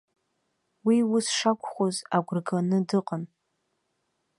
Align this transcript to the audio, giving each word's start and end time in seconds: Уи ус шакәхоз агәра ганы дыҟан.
Уи 0.85 0.97
ус 1.15 1.25
шакәхоз 1.37 1.95
агәра 2.15 2.41
ганы 2.47 2.77
дыҟан. 2.87 3.23